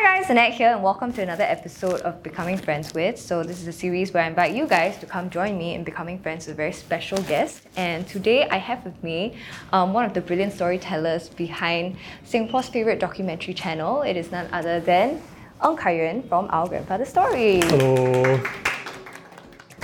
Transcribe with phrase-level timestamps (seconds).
[0.00, 3.18] Hi guys, Annette here and welcome to another episode of Becoming Friends With.
[3.18, 5.82] So this is a series where I invite you guys to come join me in
[5.82, 7.62] becoming friends with a very special guest.
[7.76, 9.34] And today I have with me
[9.72, 14.02] um, one of the brilliant storytellers behind Singapore's favorite documentary channel.
[14.02, 15.20] It is none other than
[15.62, 17.60] Ong Kai Yuan from Our Grandfather Story.
[17.62, 18.40] Hello.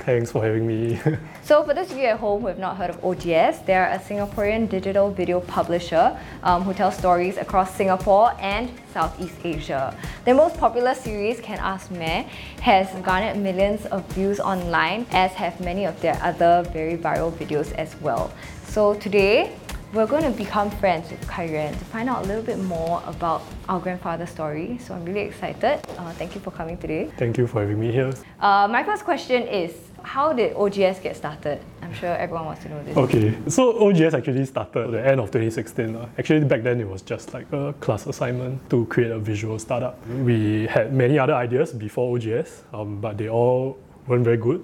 [0.05, 1.01] Thanks for having me.
[1.45, 3.99] So for those of you at home who have not heard of OGS, they're a
[3.99, 9.95] Singaporean digital video publisher um, who tells stories across Singapore and Southeast Asia.
[10.25, 12.23] Their most popular series, Can Ask Meh,
[12.61, 17.71] has garnered millions of views online, as have many of their other very viral videos
[17.73, 18.31] as well.
[18.63, 19.55] So today,
[19.93, 23.43] we're going to become friends with Yuan to find out a little bit more about
[23.69, 24.77] our grandfather story.
[24.79, 25.79] So I'm really excited.
[25.97, 27.11] Uh, thank you for coming today.
[27.17, 28.13] Thank you for having me here.
[28.39, 29.73] Uh, my first question is
[30.05, 31.59] how did OGS get started?
[31.81, 32.95] I'm sure everyone wants to know this.
[32.95, 35.95] Okay, so OGS actually started at the end of 2016.
[35.95, 36.07] Uh.
[36.17, 40.05] Actually, back then it was just like a class assignment to create a visual startup.
[40.07, 44.63] We had many other ideas before OGS, um, but they all weren't very good.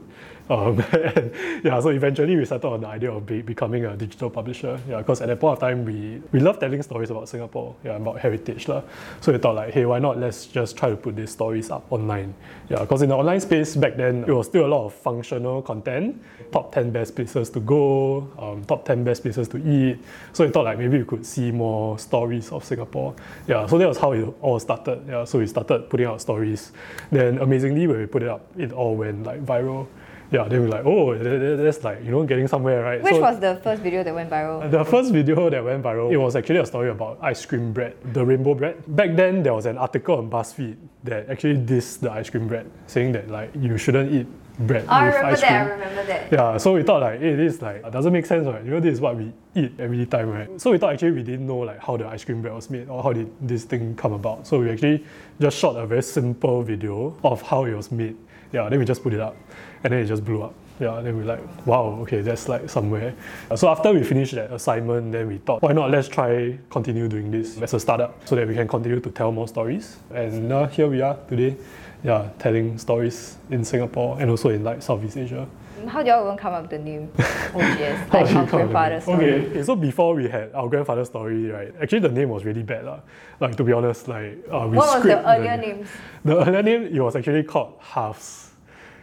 [0.49, 0.77] Um,
[1.63, 4.79] yeah, so eventually we settled on the idea of be, becoming a digital publisher.
[4.87, 7.95] Yeah, because at that point of time we we love telling stories about Singapore, yeah,
[7.95, 8.81] about heritage lah.
[9.21, 10.17] So we thought like, hey, why not?
[10.17, 12.33] Let's just try to put these stories up online.
[12.69, 15.61] Yeah, because in the online space back then it was still a lot of functional
[15.61, 19.99] content, top ten best places to go, um, top ten best places to eat.
[20.33, 23.15] So we thought like maybe we could see more stories of Singapore.
[23.47, 25.03] Yeah, so that was how it all started.
[25.07, 26.71] Yeah, so we started putting out stories.
[27.11, 29.87] Then amazingly when we put it up, it all went like viral
[30.31, 33.01] yeah, they were like, oh, that's like, you know, getting somewhere, right?
[33.03, 34.71] Which so, was the first video that went viral?
[34.71, 37.97] The first video that went viral, it was actually a story about ice cream bread,
[38.13, 38.81] the rainbow bread.
[38.95, 42.71] Back then, there was an article on BuzzFeed that actually dissed the ice cream bread,
[42.87, 44.27] saying that like you shouldn't eat
[44.59, 45.51] bread oh, with ice cream.
[45.51, 46.31] I remember that.
[46.31, 48.63] Yeah, so we thought like, hey, this like doesn't make sense, right?
[48.63, 50.61] You know, this is what we eat every time, right?
[50.61, 52.87] So we thought actually we didn't know like how the ice cream bread was made
[52.87, 54.47] or how did this thing come about.
[54.47, 55.03] So we actually
[55.41, 58.15] just shot a very simple video of how it was made.
[58.53, 59.35] Yeah, then we just put it up,
[59.83, 63.13] and then it just blew up yeah, then we like, wow, okay, that's like somewhere.
[63.55, 67.29] So after we finished that assignment, then we thought, why not let's try continue doing
[67.29, 69.97] this as a startup so that we can continue to tell more stories.
[70.11, 71.55] And uh, here we are today,
[72.03, 75.47] yeah, telling stories in Singapore and also in like Southeast Asia.
[75.87, 79.33] How do y'all even come up with the name OGS, like our grandfather's story?
[79.33, 82.85] Okay, so before we had our grandfather's story, right, actually the name was really bad.
[82.85, 82.99] La.
[83.39, 85.89] Like to be honest, like uh, we What was the earlier the, names?
[86.25, 88.50] The earlier name, it was actually called Halves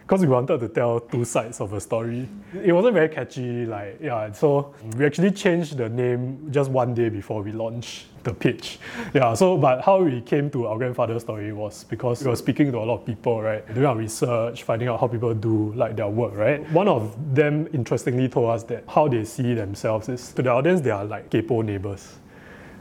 [0.09, 2.27] because we wanted to tell two sides of a story.
[2.65, 4.33] It wasn't very catchy, like yeah.
[4.33, 8.79] So we actually changed the name just one day before we launched the pitch.
[9.13, 9.35] Yeah.
[9.35, 12.79] So but how we came to our grandfather's story was because we were speaking to
[12.79, 13.63] a lot of people, right?
[13.75, 16.67] Doing our research, finding out how people do like their work, right?
[16.73, 20.81] One of them interestingly told us that how they see themselves is to the audience
[20.81, 22.17] they are like kaypoh neighbors.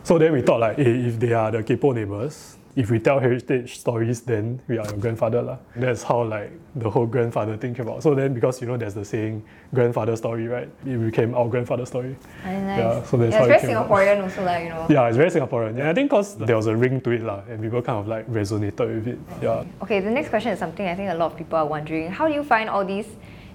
[0.03, 3.19] So then we thought like, hey, if they are the kaypoh neighbors, if we tell
[3.19, 5.41] heritage stories, then we are your grandfather.
[5.41, 5.57] La.
[5.75, 8.03] That's how like the whole grandfather thing came about.
[8.03, 9.43] So then because you know there's the saying
[9.73, 10.69] grandfather story, right?
[10.85, 12.15] It became our grandfather story.
[12.45, 12.77] Nice.
[12.77, 14.85] Yeah, so that's yeah, how it's very Singaporean also, like, you know.
[14.91, 15.69] Yeah, it's very Singaporean.
[15.69, 18.07] And I think because there was a ring to it, la, and people kind of
[18.07, 19.19] like resonated with it.
[19.41, 19.65] Yeah.
[19.81, 22.11] Okay, the next question is something I think a lot of people are wondering.
[22.11, 23.07] How do you find all these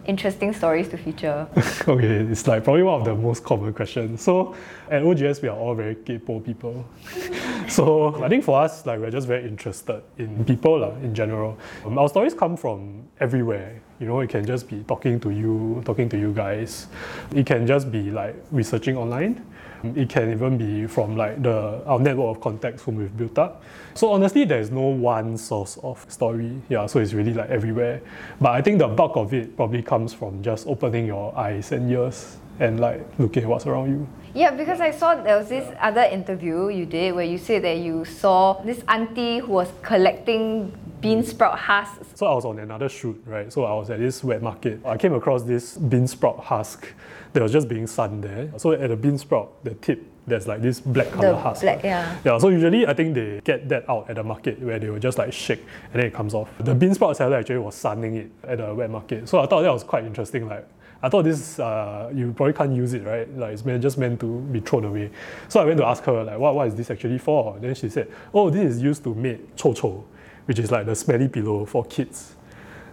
[0.07, 1.47] interesting stories to feature?
[1.89, 4.23] okay, it's like probably one of the most common questions.
[4.23, 4.55] So
[4.91, 6.85] at OGS, we are all very kaypoh people.
[7.69, 11.59] so I think for us, like we're just very interested in people la, in general.
[11.85, 13.81] Um, our stories come from everywhere.
[14.01, 16.89] You know, it can just be talking to you, talking to you guys.
[17.35, 19.45] It can just be like researching online.
[19.85, 23.63] It can even be from like the our network of contacts whom we've built up.
[23.95, 26.61] So honestly, there's no one source of story.
[26.69, 28.01] Yeah, so it's really like everywhere.
[28.41, 31.91] But I think the bulk of it probably comes from just opening your eyes and
[31.91, 34.07] ears and like looking at what's around you.
[34.35, 37.79] Yeah, because I saw there was this other interview you did where you said that
[37.79, 40.73] you saw this auntie who was collecting
[41.03, 42.09] bean sprout husks.
[42.15, 43.53] So I was on another shoot, right?
[43.53, 44.81] So I was at this wet market.
[44.87, 46.89] I came across this bean sprout husk
[47.33, 48.51] that was just being sunned there.
[48.57, 51.63] So at the bean sprout, the tip there's like this black color the husk.
[51.63, 52.17] Black, yeah.
[52.25, 55.01] Yeah, so usually I think they get that out at the market where they will
[55.01, 56.49] just like shake and then it comes off.
[56.61, 59.29] The bean sprout seller actually was sunning it at the wet market.
[59.29, 60.47] So I thought that was quite interesting.
[60.47, 60.69] Like
[61.03, 63.29] I thought this uh, you probably can't use it, right?
[63.37, 65.11] Like it's meant, just meant to be thrown away.
[65.49, 67.59] So I went to ask her like, what, what is this actually for?
[67.59, 70.05] Then she said, oh, this is used to make cho cho,
[70.53, 72.35] which is like the smelly pillow for kids.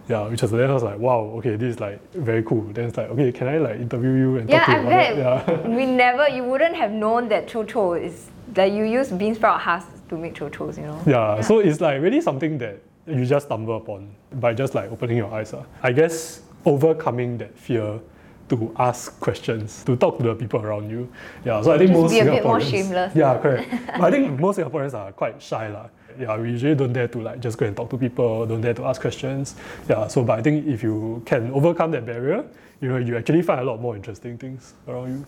[0.08, 2.62] Yeah, which was then I was like, wow, okay, this is like very cool.
[2.72, 4.90] Then it's like, okay, can I like interview you and yeah, talk to you I
[4.90, 9.10] bet Yeah, we never, you wouldn't have known that cho cho is that you use
[9.10, 11.02] bean sprout husks to make cho chos, you know.
[11.06, 14.90] Yeah, yeah, so it's like really something that you just stumble upon by just like
[14.90, 15.52] opening your eyes.
[15.52, 15.64] Uh.
[15.82, 18.00] I guess overcoming that fear
[18.48, 21.12] to ask questions, to talk to the people around you.
[21.44, 22.34] Yeah, so I think Just most be a Singaporeans.
[22.36, 23.14] Bit more shameless.
[23.14, 23.74] Yeah, correct.
[24.06, 25.68] I think most Singaporeans are quite shy.
[25.68, 25.90] La.
[26.20, 28.74] Yeah, we usually don't dare to like just go and talk to people, don't dare
[28.74, 29.56] to ask questions.
[29.88, 32.44] Yeah, so but I think if you can overcome that barrier,
[32.80, 35.26] you know, you actually find a lot more interesting things around you.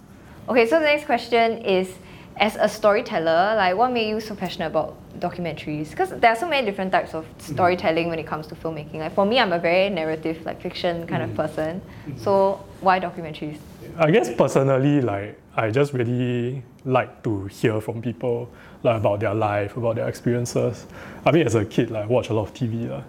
[0.49, 1.95] Okay, so the next question is
[2.37, 5.91] as a storyteller, like what made you so passionate about documentaries?
[5.91, 7.55] Because there are so many different types of mm-hmm.
[7.55, 8.97] storytelling when it comes to filmmaking.
[8.97, 11.37] Like for me, I'm a very narrative, like fiction kind of mm-hmm.
[11.37, 11.81] person.
[11.81, 12.19] Mm-hmm.
[12.19, 13.59] So why documentaries?
[13.99, 18.49] I guess personally, like I just really like to hear from people
[18.83, 20.87] like about their life, about their experiences.
[21.25, 22.91] I mean, as a kid, like, I watch a lot of TV.
[22.91, 22.95] Uh.
[22.95, 23.05] Oh.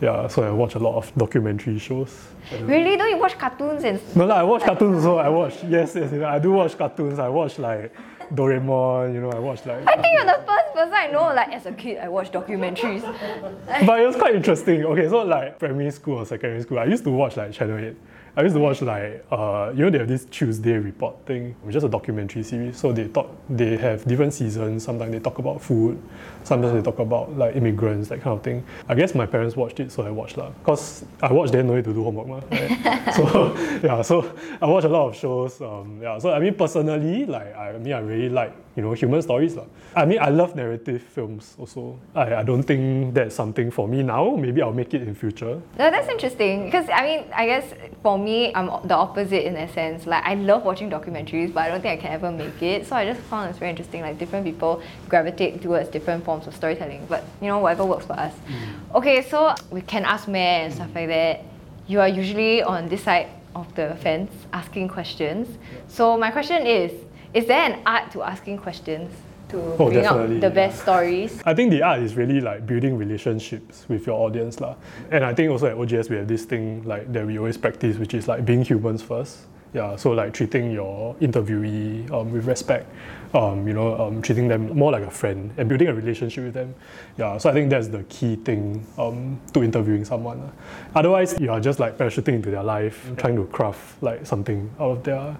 [0.00, 2.28] Yeah, so I watch a lot of documentary shows.
[2.60, 2.96] Really?
[2.96, 5.18] Don't you watch cartoons and No, like, I watch cartoons also.
[5.18, 7.18] I watch, yes, yes, yes, I do watch cartoons.
[7.18, 7.92] I watch like
[8.34, 9.86] Doraemon, you know, I watched like.
[9.86, 13.02] I think you're the first person I know, like, as a kid, I watched documentaries.
[13.86, 14.84] but it was quite interesting.
[14.84, 17.96] Okay, so like primary school or secondary school, I used to watch like Channel 8.
[18.36, 21.74] I used to watch like uh, you know they have this Tuesday report thing, which
[21.74, 22.76] is a documentary series.
[22.76, 24.84] So they talk, they have different seasons.
[24.84, 26.00] Sometimes they talk about food,
[26.48, 28.64] sometimes they talk about like immigrants, that kind of thing.
[28.88, 30.50] I guess my parents watched it, so I watched lah.
[30.64, 33.14] Cause I watched then no need to do homework, ma, right?
[33.16, 33.54] so
[33.84, 35.60] yeah, so I watch a lot of shows.
[35.60, 39.22] Um, yeah, so I mean personally, like I mean I really like you know human
[39.22, 39.66] stories lah.
[39.94, 41.98] I mean I love narrative films also.
[42.14, 44.36] I, I don't think that's something for me now.
[44.36, 45.60] Maybe I'll make it in future.
[45.78, 49.68] No, that's interesting because I mean, I guess for me, I'm the opposite in a
[49.72, 50.06] sense.
[50.06, 52.86] Like I love watching documentaries, but I don't think I can ever make it.
[52.86, 54.02] So I just found it's very interesting.
[54.02, 58.14] Like different people gravitate towards different forms of storytelling, but you know whatever works for
[58.14, 58.34] us.
[58.46, 58.94] Mm.
[58.96, 61.42] Okay, so we Can Ask Meh and stuff like that.
[61.86, 65.48] You are usually on this side of the fence asking questions.
[65.88, 66.92] So my question is:
[67.34, 69.10] Is there an art to asking questions?
[69.48, 71.40] To Oh, bring out the best stories.
[71.46, 74.76] I think the art is really like building relationships with your audience lah.
[75.10, 77.96] And I think also at OGS we have this thing like that we always practice,
[77.96, 79.46] which is like being humans first.
[79.74, 82.90] Yeah, so like treating your interviewee um, with respect,
[83.34, 86.54] um, you know, um, treating them more like a friend and building a relationship with
[86.54, 86.74] them.
[87.18, 90.50] Yeah, so I think that's the key thing um, to interviewing someone.
[90.94, 94.90] Otherwise, you are just like parachuting into their life, trying to craft like something out
[94.90, 95.36] of their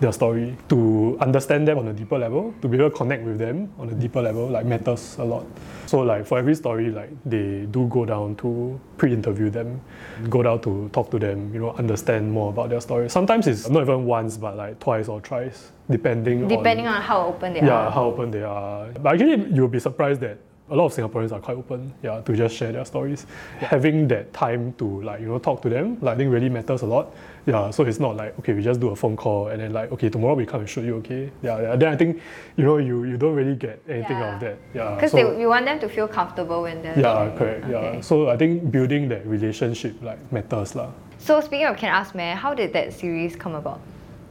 [0.00, 3.38] their story to understand them on a deeper level to be able to connect with
[3.38, 5.44] them on a deeper level like matters a lot.
[5.86, 9.80] So like for every story like they do go down to pre-interview them
[10.28, 13.08] go down to talk to them you know understand more about their story.
[13.10, 17.26] Sometimes it's not even once but like twice or thrice depending Depending on on how
[17.26, 17.90] open they yeah are.
[17.90, 18.88] how open they are.
[18.92, 20.38] But actually you'll be surprised that
[20.70, 23.26] a lot of Singaporeans are quite open, yeah, to just share their stories.
[23.58, 26.82] Having that time to like you know talk to them, like, I think really matters
[26.82, 27.14] a lot.
[27.46, 29.90] Yeah, so it's not like okay, we just do a phone call and then like
[29.92, 31.30] okay, tomorrow we come and shoot you, okay?
[31.42, 31.76] Yeah, yeah.
[31.76, 32.20] Then I think
[32.56, 34.48] you know you you don't really get anything out of Yeah.
[34.48, 34.56] that.
[34.74, 37.38] Yeah, Because so, we want them to feel comfortable when they're yeah, there.
[37.38, 37.64] correct.
[37.70, 40.90] Yeah, so I think building that relationship like matters lah.
[41.18, 43.80] So speaking of Can Ask Meh, how did that series come about?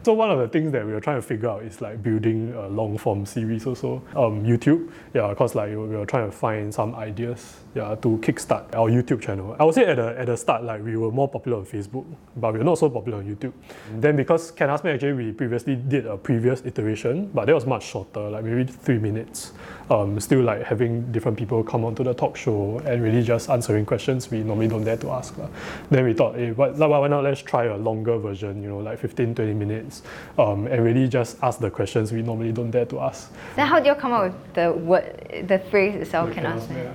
[0.08, 2.54] So one of the things that we were trying to figure out is like building
[2.54, 4.02] a long form series also.
[4.16, 8.74] Um, YouTube, yeah, because like we were trying to find some ideas, yeah, to kickstart
[8.76, 9.56] our YouTube channel.
[9.60, 12.06] I would say at the at the start, like we were more popular on Facebook,
[12.36, 13.54] but we were not so popular on YouTube.
[14.02, 17.66] Then because Can Ask Meh actually we previously did a previous iteration, but that was
[17.66, 19.54] much shorter, like maybe three minutes.
[19.90, 23.86] Um, still like having different people come onto the talk show and really just answering
[23.86, 25.38] questions we normally don't dare to ask.
[25.38, 25.48] lah.
[25.90, 29.00] Then we thought, hey, why, why not let's try a longer version, you know, like
[29.00, 30.02] 15, 20 minutes,
[30.38, 33.32] um, and really just ask the questions we normally don't dare to ask.
[33.56, 36.92] Then how did you come up with the word, the phrase itself, Can Ask Meh?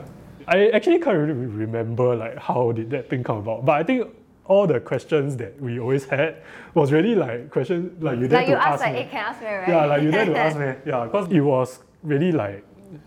[0.49, 4.09] I actually can't really remember like how did that thing come about, but I think
[4.47, 6.43] all the questions that we always had
[6.75, 8.99] was really like questions like you dare Like you ask ask like, me.
[9.03, 9.69] hey, Can Ask Meh, right?
[9.69, 10.75] Yeah, like you dare to ask me.
[10.85, 12.65] Yeah, because it was really like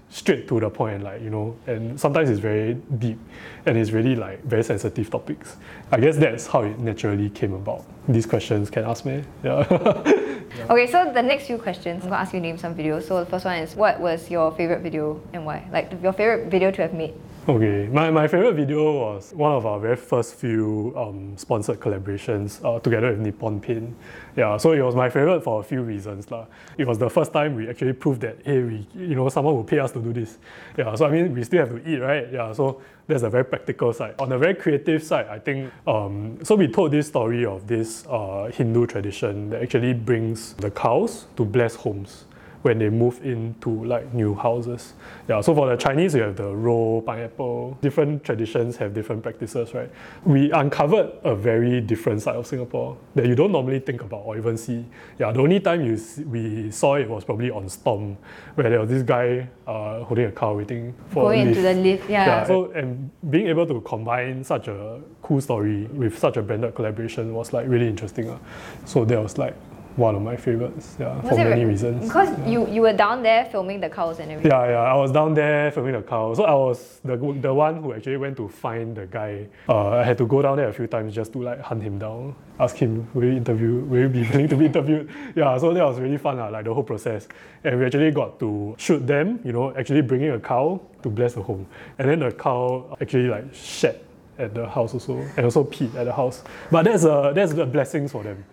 [0.09, 3.19] straight to the point, like you know, and sometimes it's very deep,
[3.65, 5.57] and it's really like very sensitive topics.
[5.91, 7.85] I guess that's how it naturally came about.
[8.07, 9.23] These questions can ask me.
[9.43, 10.21] Yeah.
[10.69, 13.03] Okay, so the next few questions, I'm gonna ask you name some videos.
[13.03, 15.67] So the first one is, what was your favorite video and why?
[15.71, 17.13] Like your favorite video to have made.
[17.47, 22.59] Okay, my, my favorite video was one of our very first few um, sponsored collaborations
[22.65, 23.95] uh, together with Nippon Paint.
[24.35, 26.31] Yeah, so it was my favorite for a few reasons.
[26.31, 26.47] lah.
[26.79, 29.63] It was the first time we actually proved that, hey, we, you know, someone will
[29.63, 30.39] pay us to do this.
[30.75, 32.33] Yeah, so I mean, we still have to eat, right?
[32.33, 34.15] Yeah, so that's a very practical side.
[34.17, 38.07] On the very creative side, I think, um, so we told this story of this
[38.07, 42.25] uh, Hindu tradition that actually brings the cows to bless homes
[42.65, 44.93] when they move into like new houses.
[45.29, 47.77] Yeah, so for the Chinese, you have the roll, pineapple.
[47.79, 49.89] Different traditions have different practices, right?
[50.25, 54.35] We uncovered a very different side of Singapore that you don't normally think about or
[54.35, 54.83] even see.
[55.19, 58.17] Yeah, the only time you s we saw it was probably on Stomp,
[58.55, 62.09] where there was this guy uh, holding a car waiting for Going into the lift,
[62.09, 62.25] yeah.
[62.25, 66.73] Yeah, so and being able to combine such a cool story with such a branded
[66.73, 68.27] collaboration was like really interesting.
[68.31, 68.39] ah.
[68.85, 69.53] So that was like
[69.95, 70.95] one of my favorites.
[70.99, 72.03] Yeah, Was for many re- reasons.
[72.05, 72.47] Because yeah.
[72.47, 74.51] you, you were down there filming the cows and everything.
[74.51, 74.93] Yeah, yeah.
[74.93, 76.37] I was down there filming the cows.
[76.37, 79.47] So I was the the one who actually went to find the guy.
[79.69, 81.97] Uh, I had to go down there a few times just to like hunt him
[81.97, 85.09] down, ask him, will you interview, will you be willing to be interviewed?
[85.35, 87.27] Yeah, so that was really fun, uh, like the whole process.
[87.63, 91.33] And we actually got to shoot them, you know, actually bringing a cow to bless
[91.35, 91.65] the home.
[91.99, 94.01] And then the cow actually like shed
[94.37, 96.43] at the house also, and also peed at the house.
[96.69, 98.43] But that's a that's the blessings for them.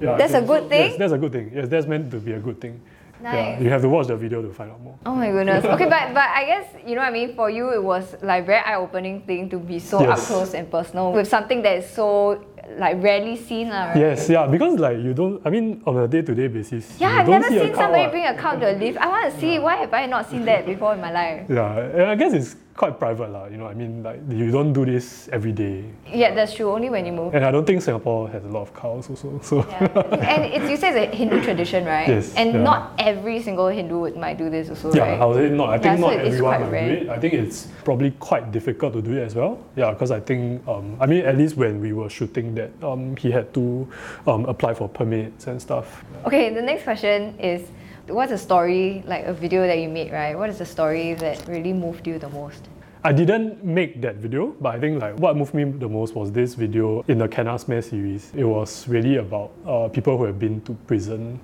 [0.00, 0.90] Yeah, That's a good thing?
[0.90, 1.50] Yes, that's a good thing.
[1.54, 2.80] Yes, that's meant to be a good thing.
[3.22, 3.62] Yeah, Nice.
[3.62, 4.98] you have to watch the video to find out more.
[5.06, 5.64] Oh my goodness.
[5.64, 7.36] Okay, but but I guess you know what I mean.
[7.38, 10.66] For you, it was like very eye opening thing to be so up close and
[10.68, 12.42] personal with something that is so
[12.78, 13.94] like rarely seen, lah.
[13.94, 13.96] Right?
[14.10, 17.46] Yes, yeah, because like you don't, I mean, on a day-to-day basis, Yeah, I've never
[17.46, 18.98] see seen somebody bring a cow to a lift.
[18.98, 21.46] I want to see why have I not seen that before in my life.
[21.46, 23.46] Yeah, and I guess it's quite private, lah.
[23.46, 26.70] You know, I mean, like you don't do this every day, Yeah, that's true.
[26.72, 27.34] Only when you move.
[27.34, 29.38] and I don't think Singapore has a lot of cows also.
[29.42, 30.32] So Yeah.
[30.32, 32.08] and it's you say it's a Hindu tradition, right?
[32.08, 32.62] Yes, And yeah.
[32.62, 35.20] not every single Hindu would, might do this also, yeah, right?
[35.20, 35.68] I would say not.
[35.70, 36.88] I think Yeah, not is everyone will rare.
[36.88, 37.08] do it.
[37.08, 39.58] I think it's probably quite difficult to do it as well.
[39.76, 43.16] Yeah, because I think, um, I mean, at least when we were shooting that, um,
[43.16, 43.86] he had to
[44.26, 46.04] um, apply for permits and stuff.
[46.24, 47.62] Okay, the next question is
[48.08, 50.36] what's a story, like a video that you made, right?
[50.36, 52.68] What is the story that really moved you the most?
[53.04, 56.30] I didn't make that video, but I think like what moved me the most was
[56.30, 58.30] this video in the Can Ask Meh series.
[58.34, 61.40] It was really about uh, people who have been to prison.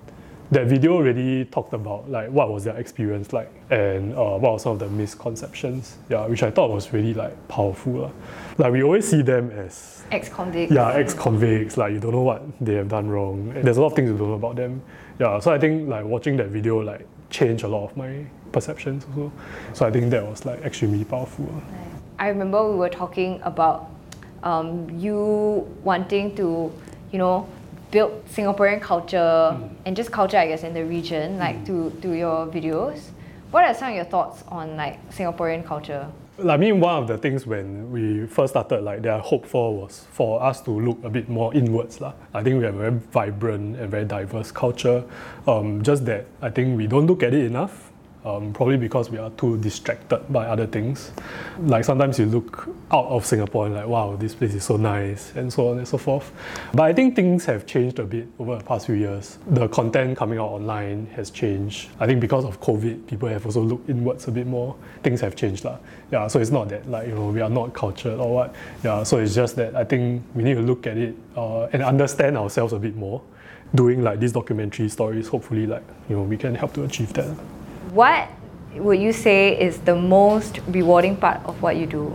[0.50, 4.58] That video really talked about like what was their experience like and uh, what were
[4.58, 5.98] some of the misconceptions.
[6.08, 7.92] Yeah, which I thought was really like powerful.
[7.92, 8.10] lah.
[8.56, 10.72] Like we always see them as ex-convicts.
[10.72, 11.76] yeah ex-convicts.
[11.76, 13.52] Like you don't know what they have done wrong.
[13.54, 14.80] And there's a lot of things you don't know about them.
[15.18, 19.04] Yeah, so I think like watching that video like changed a lot of my perceptions
[19.10, 19.32] also.
[19.74, 21.50] So I think that was like extremely powerful.
[22.18, 23.90] I remember we were talking about
[24.42, 26.72] um, you wanting to,
[27.12, 27.48] you know,
[27.90, 32.46] build Singaporean culture and just culture, I guess, in the region, like to, to your
[32.46, 33.00] videos.
[33.50, 36.06] What are some of your thoughts on like Singaporean culture?
[36.46, 39.74] I mean, one of the things when we first started, like that I hoped for
[39.76, 42.00] was for us to look a bit more inwards.
[42.00, 42.12] lah.
[42.32, 45.02] I think we have a very vibrant and very diverse culture.
[45.48, 47.87] Um, just that I think we don't look at it enough.
[48.24, 51.12] Um, probably because we are too distracted by other things.
[51.60, 55.32] Like sometimes you look out of Singapore and like, wow, this place is so nice,
[55.36, 56.32] and so on and so forth.
[56.74, 59.38] But I think things have changed a bit over the past few years.
[59.46, 61.90] The content coming out online has changed.
[62.00, 64.74] I think because of COVID, people have also looked inwards a bit more.
[65.02, 65.78] Things have changed, lah.
[66.10, 68.54] Yeah, so it's not that like you know we are not cultured or what.
[68.82, 71.82] Yeah, so it's just that I think we need to look at it uh, and
[71.82, 73.22] understand ourselves a bit more.
[73.74, 77.36] Doing like these documentary stories, hopefully, like you know, we can help to achieve that.
[77.92, 78.28] What
[78.74, 82.08] would you say is the most rewarding part of what you do?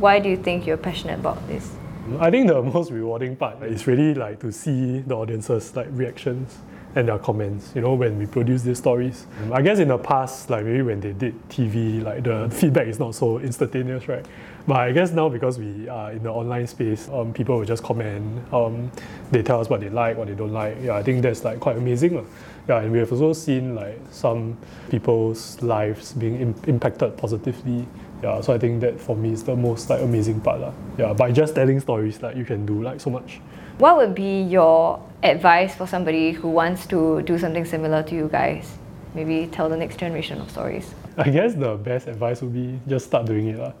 [0.00, 1.70] Why do you think you're passionate about this?
[2.18, 6.58] I think the most rewarding part is really like to see the audience's like reactions
[6.96, 7.70] and their comments.
[7.76, 9.26] You know, when we produce these stories.
[9.52, 12.98] I guess in the past, like maybe when they did TV, like the feedback is
[12.98, 14.26] not so instantaneous, right?
[14.66, 17.82] But I guess now because we are in the online space, um, people will just
[17.84, 18.52] comment.
[18.52, 18.90] Um,
[19.30, 20.76] they tell us what they like, what they don't like.
[20.82, 22.16] Yeah, I think that's like quite amazing.
[22.16, 22.24] lah.
[22.68, 24.56] Yeah, and we have also seen like some
[24.90, 27.86] people's lives being im- impacted positively.
[28.22, 30.60] Yeah, so I think that for me is the most like amazing part.
[30.60, 30.72] lah.
[30.98, 33.40] Yeah, by just telling stories, like you can do like so much.
[33.78, 38.28] What would be your advice for somebody who wants to do something similar to you
[38.28, 38.76] guys?
[39.14, 40.94] Maybe tell the next generation of stories.
[41.16, 43.58] I guess the best advice would be just start doing it.
[43.58, 43.72] lah.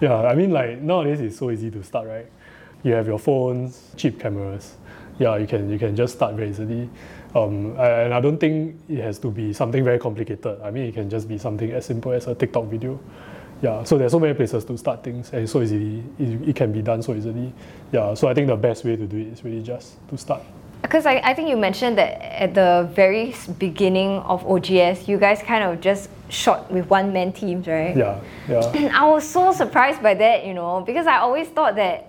[0.00, 2.26] Yeah, I mean like nowadays it's so easy to start, right?
[2.84, 4.76] You have your phones, cheap cameras.
[5.18, 6.88] Yeah, you can you can just start very easily.
[7.34, 10.60] Um, and I don't think it has to be something very complicated.
[10.62, 12.98] I mean, it can just be something as simple as a TikTok video.
[13.60, 16.72] Yeah, so there's so many places to start things, and so easily it, it can
[16.72, 17.52] be done so easily.
[17.90, 20.42] Yeah, so I think the best way to do it is really just to start.
[20.80, 25.42] Because I, I think you mentioned that at the very beginning of OGS, you guys
[25.42, 27.96] kind of just shot with one man teams, right?
[27.96, 28.72] Yeah, yeah.
[28.76, 32.07] And I was so surprised by that, you know, because I always thought that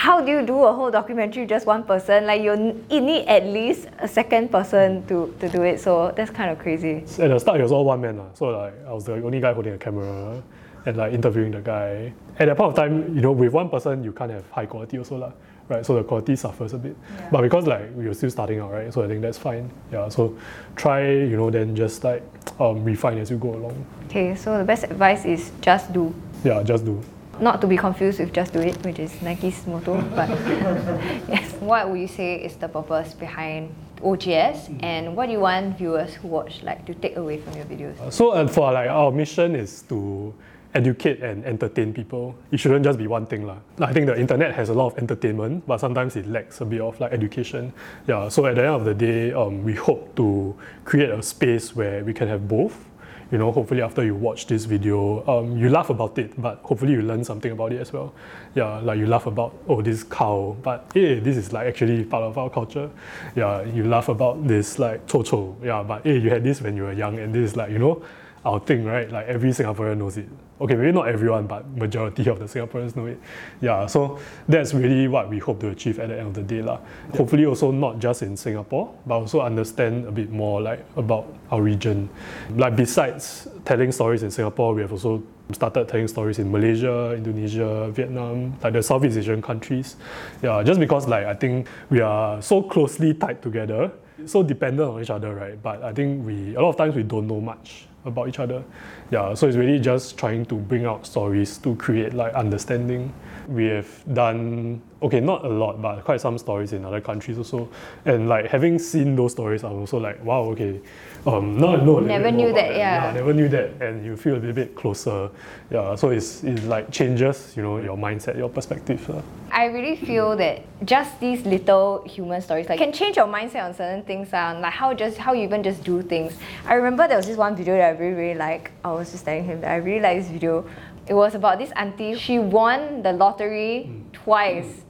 [0.00, 2.24] how do you do a whole documentary just one person?
[2.24, 5.78] Like you need at least a second person to, to do it.
[5.78, 7.04] So that's kind of crazy.
[7.18, 8.18] At the start, it was all one man.
[8.32, 10.42] So like I was the only guy holding a camera
[10.86, 12.14] and like interviewing the guy.
[12.38, 14.96] At that point of time, you know, with one person, you can't have high quality
[14.96, 15.32] also lah,
[15.68, 15.84] right?
[15.84, 16.96] So the quality suffers a bit.
[17.30, 18.90] But because like we were still starting out, right?
[18.94, 19.70] So I think that's fine.
[19.92, 20.08] Yeah.
[20.08, 20.34] So
[20.76, 22.22] try, you know, then just like
[22.58, 23.84] um, refine as you go along.
[24.06, 26.14] Okay, so the best advice is just do.
[26.42, 27.04] Yeah, just do.
[27.40, 30.00] Not to be confused with just do it, which is Nike's motto.
[30.14, 30.28] But
[31.28, 35.78] yes, what would you say is the purpose behind OGS, and what do you want
[35.78, 38.12] viewers who watch like to take away from your videos?
[38.12, 40.34] So uh, for like our mission is to
[40.74, 42.34] educate and entertain people.
[42.52, 43.46] It shouldn't just be one thing.
[43.46, 43.56] lah.
[43.80, 46.80] I think the internet has a lot of entertainment, but sometimes it lacks a bit
[46.80, 47.72] of like education.
[48.06, 50.54] Yeah, so at the end of the day, um, we hope to
[50.84, 52.89] create a space where we can have both.
[53.30, 56.92] You know, hopefully after you watch this video, um, you laugh about it, but hopefully
[56.92, 58.12] you learn something about it as well.
[58.56, 62.24] Yeah, like you laugh about, oh, this cow, but hey, this is like actually part
[62.24, 62.90] of our culture.
[63.36, 66.82] Yeah, you laugh about this like cho, yeah, but hey, you had this when you
[66.82, 68.02] were young, and this is like, you know,
[68.44, 69.10] our thing, right?
[69.10, 70.28] Like every Singaporean knows it.
[70.60, 73.18] Okay, maybe not everyone, but majority of the Singaporeans know it.
[73.60, 74.18] Yeah, so
[74.48, 76.62] that's really what we hope to achieve at the end of the day.
[76.62, 76.80] lah.
[77.16, 81.62] Hopefully also not just in Singapore, but also understand a bit more like about our
[81.62, 82.08] region.
[82.56, 87.90] Like besides telling stories in Singapore, we have also started telling stories in Malaysia, Indonesia,
[87.90, 89.96] Vietnam, like the Southeast Asian countries.
[90.42, 93.90] Yeah, just because like I think we are so closely tied together,
[94.24, 95.60] so dependent on each other, right?
[95.60, 98.62] But I think we a lot of times we don't know much about each other.
[99.10, 103.12] Yeah, so it's really just trying to bring out stories to create like understanding.
[103.48, 107.68] We have done okay, not a lot, but quite some stories in other countries also.
[108.04, 110.80] And like having seen those stories, I'm also like, wow, okay.
[111.26, 113.12] Um, now I know Never knew about that, yeah.
[113.12, 115.30] never knew that, and you feel a little bit closer.
[115.70, 119.06] Yeah, so it's, it like changes, you know, your mindset, your perspective.
[119.08, 119.22] lah.
[119.52, 123.74] I really feel that just these little human stories like can change your mindset on
[123.74, 126.32] certain things um, like how just how you even just do things.
[126.66, 128.70] I remember there was this one video that I really really like.
[128.84, 130.64] I was just telling him that I really like this video.
[131.06, 132.16] It was about this auntie.
[132.16, 134.84] She won the lottery twice.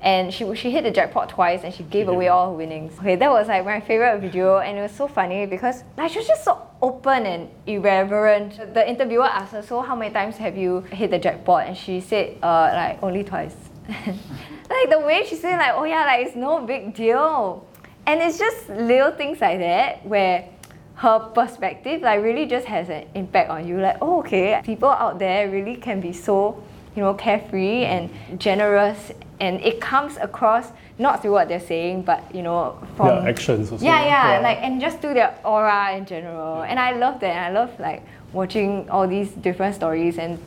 [0.00, 2.98] And she, she hit the jackpot twice and she gave away all her winnings.
[2.98, 6.18] Okay, that was like my favorite video and it was so funny because like she
[6.18, 8.74] was just so open and irreverent.
[8.74, 11.66] The interviewer asked her, so how many times have you hit the jackpot?
[11.66, 13.56] And she said, uh, like only twice.
[13.88, 17.66] like the way she said like, oh yeah, like it's no big deal.
[18.06, 20.48] And it's just little things like that where
[20.96, 23.80] her perspective like really just has an impact on you.
[23.80, 26.62] Like, oh okay, people out there really can be so,
[26.96, 28.10] you know, carefree and
[28.40, 33.28] generous and it comes across not through what they're saying, but you know, from yeah,
[33.28, 33.84] actions also.
[33.84, 36.62] yeah, yeah, like and just through their aura in general.
[36.62, 37.50] And I love that.
[37.50, 40.38] I love like watching all these different stories and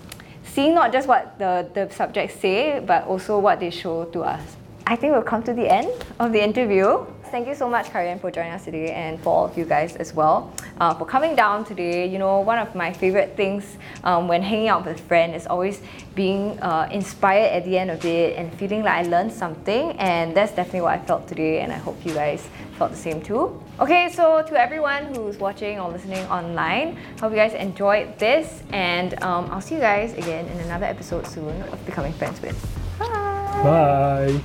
[0.44, 4.42] seeing not just what the, the subjects say, but also what they show to us.
[4.88, 7.06] I think we've come to the end of the interview.
[7.32, 9.64] Thank you so much, Kai Yuan, for joining us today and for all of you
[9.64, 12.08] guys as well uh, for coming down today.
[12.08, 15.46] You know, one of my favorite things um, when hanging out with a friend is
[15.46, 15.82] always
[16.16, 19.92] being uh, inspired at the end of it and feeling like I learned something.
[20.00, 23.22] And that's definitely what I felt today, and I hope you guys felt the same
[23.22, 23.62] too.
[23.80, 29.22] Okay, so to everyone who's watching or listening online, hope you guys enjoyed this, and
[29.24, 32.58] um, I'll see you guys again in another episode soon of Becoming Friends with.
[32.98, 33.62] Bye.
[33.64, 34.42] Bye.